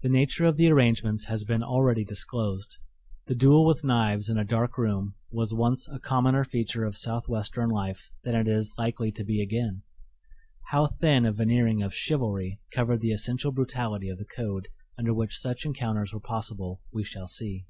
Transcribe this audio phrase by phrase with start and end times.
[0.00, 2.78] The nature of the arrangements has been already disclosed.
[3.26, 7.68] The duel with knives in a dark room was once a commoner feature of Southwestern
[7.68, 9.82] life than it is likely to be again.
[10.70, 15.36] How thin a veneering of "chivalry" covered the essential brutality of the code under which
[15.38, 17.66] such encounters were possible we shall see.